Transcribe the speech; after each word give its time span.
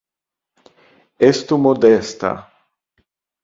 Estu 1.29 1.61
modesta. 1.67 2.35